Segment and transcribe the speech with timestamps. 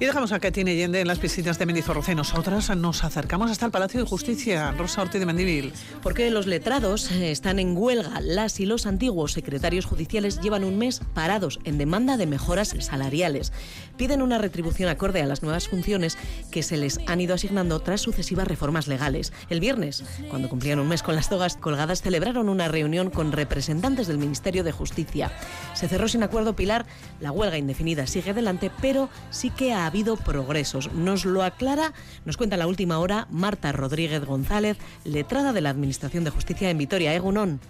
[0.00, 3.66] Y dejamos a Katina Yende en las piscinas de Mendizorroza y nosotras nos acercamos hasta
[3.66, 5.72] el Palacio de Justicia, Rosa Ortiz de Mendivil.
[6.04, 8.20] Porque los letrados eh, están en huelga.
[8.20, 13.52] Las y los antiguos secretarios judiciales llevan un mes parados en demanda de mejoras salariales.
[13.96, 16.16] Piden una retribución acorde a las nuevas funciones
[16.52, 19.32] que se les han ido asignando tras sucesivas reformas legales.
[19.50, 24.06] El viernes, cuando cumplían un mes con las togas colgadas, celebraron una reunión con representantes
[24.06, 25.32] del Ministerio de Justicia.
[25.74, 26.86] Se cerró sin acuerdo Pilar,
[27.20, 30.92] la huelga indefinida sigue adelante, pero sí que ha habido progresos.
[30.92, 31.92] Nos lo aclara,
[32.24, 36.78] nos cuenta la última hora Marta Rodríguez González, letrada de la Administración de Justicia en
[36.78, 37.14] Vitoria.
[37.14, 37.60] Egunon.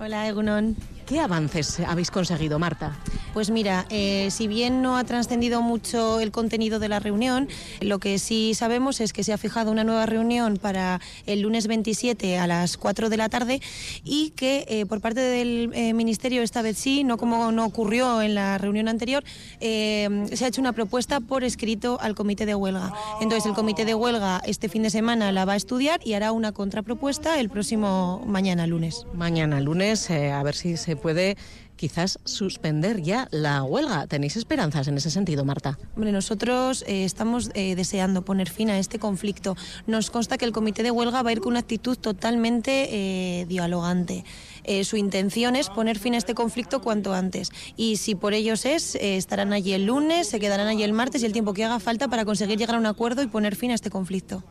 [0.00, 0.76] Hola, Egunon.
[1.06, 2.96] ¿Qué avances habéis conseguido, Marta?
[3.32, 7.48] Pues mira, eh, si bien no ha trascendido mucho el contenido de la reunión,
[7.80, 11.68] lo que sí sabemos es que se ha fijado una nueva reunión para el lunes
[11.68, 13.60] 27 a las 4 de la tarde
[14.02, 18.20] y que eh, por parte del eh, Ministerio esta vez sí, no como no ocurrió
[18.20, 19.22] en la reunión anterior,
[19.60, 22.92] se ha hecho una propuesta por escrito al comité de huelga.
[23.20, 26.32] Entonces el comité de huelga este fin de semana la va a estudiar y hará
[26.32, 29.06] una contrapropuesta el próximo mañana lunes.
[29.14, 31.36] Mañana lunes, a ver si se puede
[31.76, 34.06] quizás suspender ya la huelga.
[34.06, 35.78] ¿Tenéis esperanzas en ese sentido, Marta?
[35.94, 39.56] Hombre, nosotros eh, estamos eh, deseando poner fin a este conflicto.
[39.86, 43.46] Nos consta que el comité de huelga va a ir con una actitud totalmente eh,
[43.46, 44.24] dialogante.
[44.66, 47.50] Eh, su intención es poner fin a este conflicto cuanto antes.
[47.76, 51.22] Y si por ellos es, eh, estarán allí el lunes, se quedarán allí el martes
[51.22, 53.70] y el tiempo que haga falta para conseguir llegar a un acuerdo y poner fin
[53.70, 54.42] a este conflicto.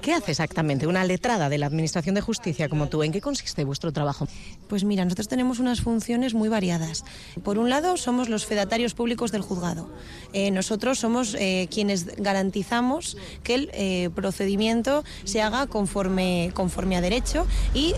[0.00, 3.02] ¿Qué hace exactamente una letrada de la Administración de Justicia como tú?
[3.02, 4.26] ¿En qué consiste vuestro trabajo?
[4.66, 7.04] Pues mira, nosotros tenemos unas funciones muy variadas.
[7.44, 9.90] Por un lado, somos los fedatarios públicos del juzgado.
[10.32, 11.36] Eh, nosotros somos
[11.70, 17.94] quienes garantizamos que el procedimiento se haga conforme, conforme a derecho y,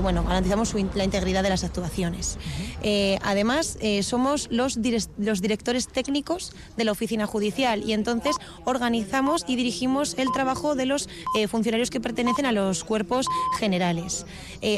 [0.00, 2.36] bueno, garantizamos su la integridad de las actuaciones.
[2.82, 4.78] Eh, además, eh, somos los,
[5.16, 10.84] los directores técnicos de la oficina judicial y entonces organizamos y dirigimos el trabajo de
[10.84, 13.26] los eh, funcionarios que pertenecen a los cuerpos
[13.58, 14.26] generales.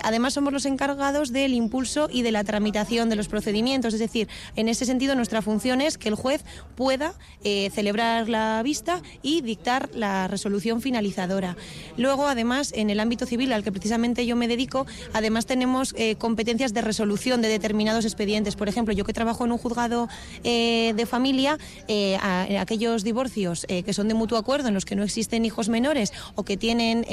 [0.05, 4.29] además, somos los encargados del impulso y de la tramitación de los procedimientos, es decir,
[4.55, 6.45] en ese sentido nuestra función es que el juez
[6.77, 11.57] pueda celebrar la vista y dictar la resolución finalizadora.
[11.97, 16.75] Luego, además, en el ámbito civil al que precisamente yo me dedico, además tenemos competencias
[16.75, 18.57] de resolución de determinados expedientes.
[18.57, 20.09] Por ejemplo, yo que trabajo en un juzgado
[20.45, 21.59] eh, de familia,
[21.89, 22.17] eh,
[22.59, 26.13] aquellos divorcios eh, que son de mutuo acuerdo, en los que no existen hijos menores
[26.35, 27.05] o que tienen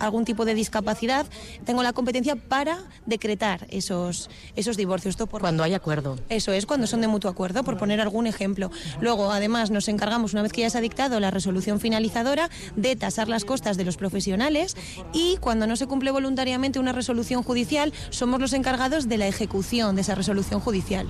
[0.00, 1.26] algún tipo de discapacidad,
[1.64, 5.12] tengo la competencia para decretar esos, esos divorcios.
[5.14, 5.40] Esto por...
[5.40, 6.18] Cuando hay acuerdo.
[6.28, 8.70] Eso es, cuando son de mutuo acuerdo, por poner algún ejemplo.
[9.00, 12.96] Luego, además, nos encargamos, una vez que ya se ha dictado la resolución finalizadora, de
[12.96, 14.76] tasar las costas de los profesionales
[15.12, 19.94] y cuando no se cumple voluntariamente una resolución judicial, somos los encargados de la ejecución
[19.94, 21.06] de esa resolución judicial.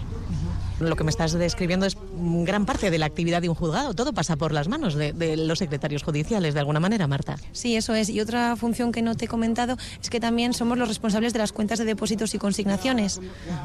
[0.78, 1.96] Lo que me estás describiendo es
[2.44, 3.94] gran parte de la actividad de un juzgado.
[3.94, 7.36] Todo pasa por las manos de, los secretarios judiciales, de alguna manera, Marta.
[7.52, 8.08] Sí, eso es.
[8.08, 11.38] Y otra función que no te he comentado es que también somos los responsables de
[11.38, 13.20] las cuentas de depósitos y consignaciones.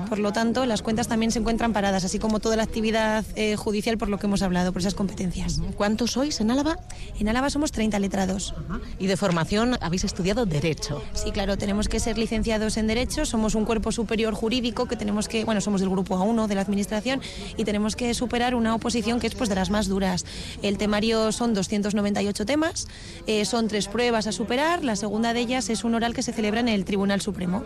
[0.07, 3.55] Por lo tanto, las cuentas también se encuentran paradas, así como toda la actividad eh,
[3.55, 5.61] judicial por lo que hemos hablado, por esas competencias.
[5.75, 6.77] ¿Cuántos sois en Álava?
[7.19, 8.53] En Álava somos 30 letrados.
[8.97, 11.01] ¿Y de formación habéis estudiado Derecho?
[11.13, 15.27] Sí, claro, tenemos que ser licenciados en Derecho, somos un cuerpo superior jurídico que tenemos
[15.27, 17.21] que, bueno, somos del grupo A1 de la Administración
[17.57, 20.25] y tenemos que superar una oposición que es pues de las más duras.
[20.61, 22.87] El temario son 298 temas,
[23.27, 26.33] eh, son tres pruebas a superar, la segunda de ellas es un oral que se
[26.33, 27.63] celebra en el Tribunal Supremo.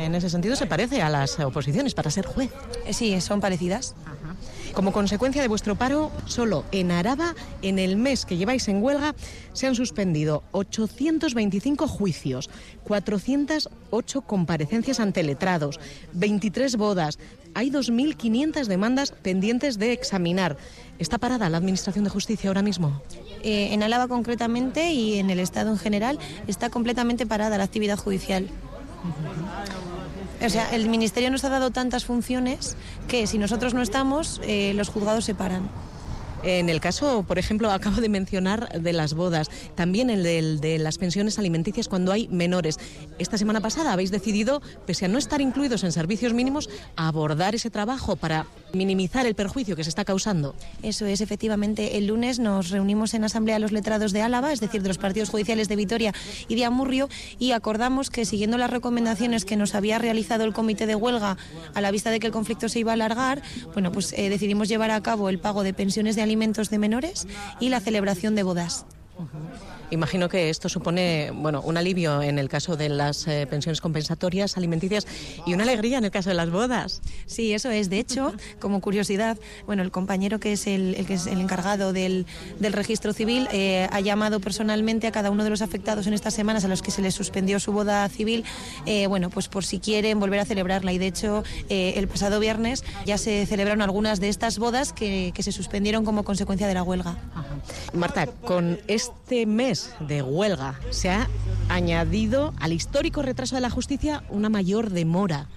[0.00, 2.50] en ese sentido se parece a las oposiciones para ser juez.
[2.86, 3.94] Eh, sí, son parecidas.
[4.74, 9.14] Como consecuencia de vuestro paro, solo en Araba, en el mes que lleváis en huelga,
[9.52, 12.50] se han suspendido 825 juicios,
[12.82, 15.78] 408 comparecencias ante letrados,
[16.14, 17.20] 23 bodas.
[17.54, 20.56] Hay 2.500 demandas pendientes de examinar.
[20.98, 23.00] ¿Está parada la Administración de Justicia ahora mismo?
[23.44, 26.18] Eh, en Álava concretamente y en el Estado en general
[26.48, 28.48] está completamente parada la actividad judicial.
[30.44, 32.76] O sea, el Ministerio nos ha dado tantas funciones
[33.08, 35.68] que si nosotros no estamos, eh, los juzgados se paran.
[36.46, 40.22] En el caso, por ejemplo, acabo de mencionar de las bodas, también el
[40.60, 42.78] de, las pensiones alimenticias cuando hay menores.
[43.18, 47.70] Esta semana pasada habéis decidido, pese a no estar incluidos en servicios mínimos, abordar ese
[47.70, 50.54] trabajo para minimizar el perjuicio que se está causando.
[50.82, 51.96] Eso es, efectivamente.
[51.96, 55.30] El lunes nos reunimos en Asamblea los Letrados de Álava, es decir, de los partidos
[55.30, 56.12] judiciales de Vitoria
[56.46, 57.08] y de Amurrio,
[57.38, 61.38] y acordamos que, siguiendo las recomendaciones que nos había realizado el comité de huelga
[61.72, 63.40] a la vista de que el conflicto se iba a alargar,
[63.72, 66.33] bueno, pues eh, decidimos llevar a cabo el pago de pensiones de alimentos
[66.70, 67.26] de menores
[67.60, 68.86] y la celebración de bodas.
[69.90, 74.56] Imagino que esto supone bueno, un alivio en el caso de las eh, pensiones compensatorias
[74.56, 75.06] alimenticias
[75.46, 77.00] y una alegría en el caso de las bodas.
[77.26, 77.90] Sí, eso es.
[77.90, 82.26] De hecho, como curiosidad, bueno, el compañero que es el, que es el encargado del,
[82.60, 86.64] registro civil eh, ha llamado personalmente a cada uno de los afectados en estas semanas
[86.64, 88.44] a los que se les suspendió su boda civil,
[88.86, 90.92] eh, bueno, pues por si quieren volver a celebrarla.
[90.92, 95.52] Y de hecho, el pasado viernes ya se celebraron algunas de estas bodas que, se
[95.52, 97.18] suspendieron como consecuencia de la huelga.
[97.92, 99.03] Marta, con este
[99.46, 101.28] mes de huelga se ha
[101.68, 105.48] añadido al histórico retraso de la justicia una mayor demora.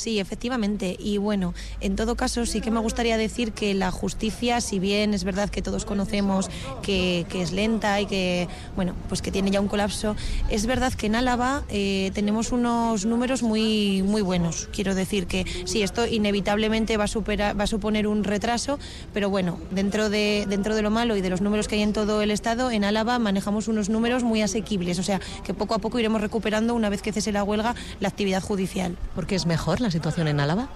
[0.00, 0.96] Sí, efectivamente.
[0.98, 1.52] Y bueno,
[1.82, 5.50] en todo caso sí que me gustaría decir que la justicia, si bien es verdad
[5.50, 6.48] que todos conocemos
[6.82, 10.16] que, es lenta y que, bueno, pues que tiene ya un colapso,
[10.48, 14.70] es verdad que en Álava eh, tenemos unos números muy, muy buenos.
[14.72, 18.78] Quiero decir que sí, esto inevitablemente va a, superar, va a suponer un retraso,
[19.12, 21.92] pero bueno, dentro de, dentro de lo malo y de los números que hay en
[21.92, 24.98] todo el Estado, en Álava manejamos unos números muy asequibles.
[24.98, 28.08] O sea, que poco a poco iremos recuperando, una vez que cese la huelga, la
[28.08, 28.96] actividad judicial.
[29.14, 30.68] Porque es mejor la situación en Álava?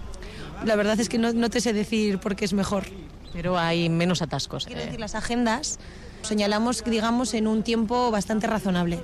[0.63, 2.85] La verdad es que no, te sé decir por qué es mejor.
[3.33, 4.65] Pero hay menos atascos.
[4.65, 5.77] Quiero decir, las agendas
[6.21, 8.99] señalamos, digamos, en un tiempo bastante razonable.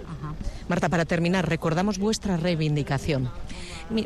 [0.71, 3.29] Marta, para terminar, recordamos vuestra reivindicación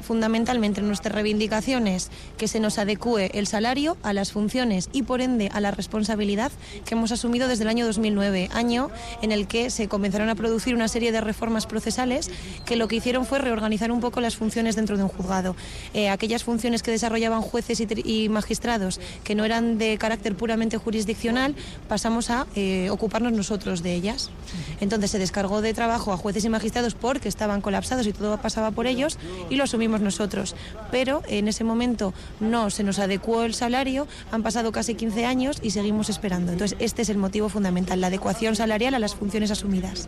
[0.01, 5.49] fundamentalmente nuestras reivindicaciones que se nos adecue el salario a las funciones y por ende
[5.53, 6.51] a la responsabilidad
[6.85, 8.89] que hemos asumido desde el año 2009, año
[9.21, 12.31] en el que se comenzaron a producir una serie de reformas procesales
[12.65, 15.55] que lo que hicieron fue reorganizar un poco las funciones dentro de un juzgado.
[15.93, 21.55] Eh, aquellas funciones que desarrollaban jueces y, magistrados que no eran de carácter puramente jurisdiccional,
[21.87, 24.31] pasamos a eh, ocuparnos nosotros de ellas.
[24.79, 26.54] Entonces se descargó de trabajo a jueces y magistrados
[26.99, 29.17] porque estaban colapsados y todo pasaba por ellos
[29.49, 30.55] y los asumimos nosotros.
[30.91, 35.57] Pero en ese momento no se nos adecuó el salario, han pasado casi 15 años
[35.61, 36.51] y seguimos esperando.
[36.51, 40.07] Entonces, este es el motivo fundamental, la adecuación salarial a las funciones asumidas.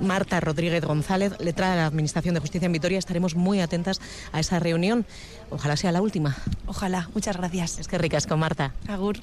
[0.00, 4.00] Marta Rodríguez González, letrada de la Administración de Justicia en Vitoria, estaremos muy atentas
[4.32, 5.06] a esa reunión.
[5.50, 6.36] Ojalá sea la última.
[6.66, 7.08] Ojalá.
[7.14, 7.78] Muchas gracias.
[7.78, 8.72] Es que ricas con Marta.
[8.86, 9.18] Agur.